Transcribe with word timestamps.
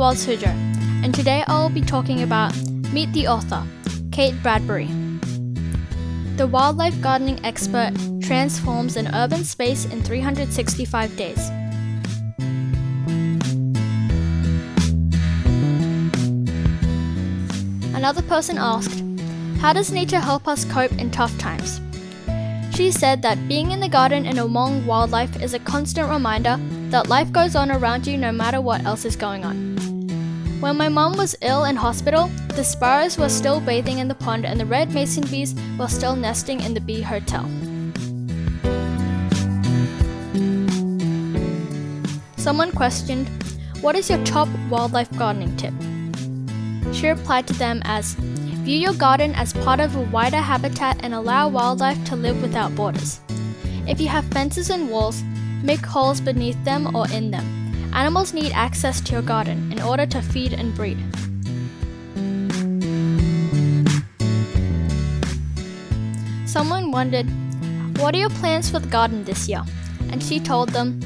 Wild 0.00 0.16
Suzhou, 0.16 0.46
and 1.04 1.14
today 1.14 1.44
I 1.46 1.60
will 1.60 1.68
be 1.68 1.82
talking 1.82 2.22
about 2.22 2.56
Meet 2.90 3.12
the 3.12 3.28
Author, 3.28 3.62
Kate 4.10 4.32
Bradbury. 4.42 4.86
The 6.36 6.46
wildlife 6.50 6.98
gardening 7.02 7.38
expert 7.44 7.92
transforms 8.22 8.96
an 8.96 9.14
urban 9.14 9.44
space 9.44 9.84
in 9.84 10.02
365 10.02 11.14
days. 11.18 11.50
Another 17.94 18.22
person 18.22 18.56
asked, 18.56 19.04
How 19.60 19.74
does 19.74 19.92
nature 19.92 20.18
help 20.18 20.48
us 20.48 20.64
cope 20.64 20.92
in 20.92 21.10
tough 21.10 21.36
times? 21.36 21.78
She 22.74 22.90
said 22.90 23.20
that 23.20 23.48
being 23.48 23.72
in 23.72 23.80
the 23.80 23.88
garden 23.90 24.24
and 24.24 24.38
among 24.38 24.86
wildlife 24.86 25.42
is 25.42 25.52
a 25.52 25.58
constant 25.58 26.08
reminder 26.08 26.58
that 26.88 27.10
life 27.10 27.30
goes 27.30 27.54
on 27.54 27.70
around 27.70 28.06
you 28.06 28.16
no 28.16 28.32
matter 28.32 28.62
what 28.62 28.82
else 28.86 29.04
is 29.04 29.14
going 29.14 29.44
on. 29.44 29.89
When 30.60 30.76
my 30.76 30.90
mom 30.90 31.16
was 31.16 31.34
ill 31.40 31.64
in 31.64 31.74
hospital, 31.74 32.26
the 32.54 32.62
sparrows 32.62 33.16
were 33.16 33.30
still 33.30 33.62
bathing 33.62 33.98
in 33.98 34.08
the 34.08 34.14
pond 34.14 34.44
and 34.44 34.60
the 34.60 34.66
red 34.66 34.92
mason 34.92 35.24
bees 35.28 35.54
were 35.78 35.88
still 35.88 36.14
nesting 36.14 36.60
in 36.60 36.74
the 36.74 36.82
bee 36.82 37.00
hotel. 37.00 37.48
Someone 42.36 42.72
questioned, 42.72 43.30
What 43.80 43.96
is 43.96 44.10
your 44.10 44.22
top 44.26 44.48
wildlife 44.68 45.10
gardening 45.16 45.56
tip? 45.56 45.72
She 46.92 47.08
replied 47.08 47.46
to 47.46 47.54
them 47.54 47.80
as, 47.86 48.12
View 48.60 48.76
your 48.76 48.92
garden 48.92 49.34
as 49.34 49.54
part 49.54 49.80
of 49.80 49.96
a 49.96 50.02
wider 50.12 50.36
habitat 50.36 50.98
and 51.00 51.14
allow 51.14 51.48
wildlife 51.48 52.04
to 52.04 52.16
live 52.16 52.42
without 52.42 52.76
borders. 52.76 53.22
If 53.88 53.98
you 53.98 54.08
have 54.08 54.26
fences 54.26 54.68
and 54.68 54.90
walls, 54.90 55.22
make 55.62 55.86
holes 55.86 56.20
beneath 56.20 56.62
them 56.64 56.94
or 56.94 57.08
in 57.10 57.30
them. 57.30 57.59
Animals 57.92 58.32
need 58.32 58.52
access 58.52 59.00
to 59.00 59.12
your 59.12 59.22
garden 59.22 59.72
in 59.72 59.82
order 59.82 60.06
to 60.06 60.22
feed 60.22 60.52
and 60.52 60.74
breed. 60.74 60.98
Someone 66.46 66.90
wondered, 66.90 67.26
What 67.98 68.14
are 68.14 68.18
your 68.18 68.30
plans 68.30 68.70
for 68.70 68.78
the 68.78 68.88
garden 68.88 69.24
this 69.24 69.48
year? 69.48 69.62
And 70.10 70.22
she 70.22 70.40
told 70.40 70.70
them, 70.70 71.00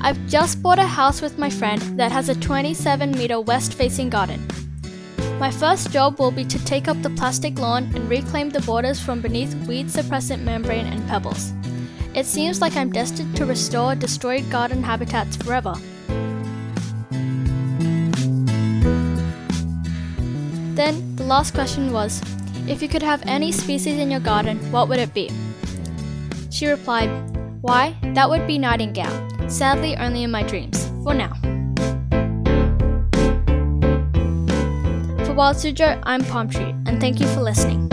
I've 0.00 0.26
just 0.26 0.62
bought 0.62 0.78
a 0.78 0.86
house 0.86 1.20
with 1.20 1.38
my 1.38 1.50
friend 1.50 1.80
that 1.98 2.12
has 2.12 2.28
a 2.28 2.34
27 2.34 3.10
meter 3.12 3.40
west 3.40 3.74
facing 3.74 4.10
garden. 4.10 4.46
My 5.38 5.50
first 5.50 5.90
job 5.90 6.18
will 6.18 6.30
be 6.30 6.44
to 6.44 6.64
take 6.64 6.88
up 6.88 7.00
the 7.02 7.10
plastic 7.10 7.58
lawn 7.58 7.90
and 7.94 8.08
reclaim 8.08 8.50
the 8.50 8.60
borders 8.60 9.00
from 9.00 9.20
beneath 9.20 9.54
weed 9.66 9.86
suppressant 9.86 10.42
membrane 10.42 10.86
and 10.86 11.06
pebbles. 11.08 11.52
It 12.14 12.24
seems 12.24 12.60
like 12.60 12.76
I'm 12.76 12.90
destined 12.90 13.36
to 13.36 13.44
restore 13.44 13.94
destroyed 13.94 14.48
garden 14.50 14.82
habitats 14.82 15.36
forever. 15.36 15.74
Then, 20.76 21.16
the 21.16 21.24
last 21.24 21.54
question 21.54 21.90
was 21.90 22.20
If 22.68 22.82
you 22.82 22.88
could 22.88 23.02
have 23.02 23.22
any 23.26 23.50
species 23.50 23.98
in 23.98 24.10
your 24.10 24.20
garden, 24.20 24.58
what 24.70 24.90
would 24.90 24.98
it 24.98 25.14
be? 25.14 25.30
She 26.50 26.66
replied, 26.66 27.08
Why, 27.62 27.96
that 28.14 28.28
would 28.28 28.46
be 28.46 28.58
Nightingale. 28.58 29.48
Sadly, 29.48 29.96
only 29.96 30.22
in 30.22 30.30
my 30.30 30.42
dreams. 30.42 30.86
For 31.02 31.14
now. 31.14 31.32
For 35.24 35.32
Wild 35.32 35.56
Suzhou, 35.56 35.98
I'm 36.02 36.22
Palm 36.26 36.50
Tree, 36.50 36.74
and 36.84 37.00
thank 37.00 37.20
you 37.20 37.26
for 37.28 37.40
listening. 37.40 37.88